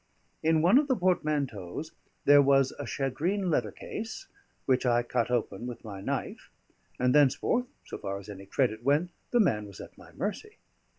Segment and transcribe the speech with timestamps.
[0.41, 1.91] In one of the portmanteaus
[2.25, 4.25] there was a shagreen letter case,
[4.65, 6.49] which I cut open with my knife;
[6.97, 10.57] and thenceforth (so far as any credit went) the man was at my mercy.